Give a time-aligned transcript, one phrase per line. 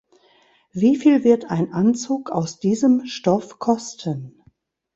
[0.73, 4.41] Wieviel wird ein Anzug aus diesem Stoff kosten?